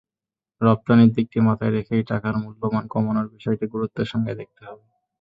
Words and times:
রপ্তানির 0.61 1.11
দিকটি 1.17 1.37
মাথায় 1.47 1.73
রেখেই 1.73 2.03
টাকার 2.11 2.35
মূল্যমান 2.43 2.85
কমানোর 2.93 3.27
বিষয়টি 3.35 3.65
গুরুত্বের 3.73 4.07
সঙ্গে 4.11 4.33
দেখতে 4.39 4.61
হবে। 4.67 4.85